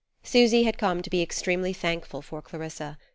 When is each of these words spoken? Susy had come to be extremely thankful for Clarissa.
Susy 0.23 0.63
had 0.63 0.79
come 0.79 1.03
to 1.03 1.11
be 1.11 1.21
extremely 1.21 1.73
thankful 1.73 2.23
for 2.23 2.41
Clarissa. 2.41 2.97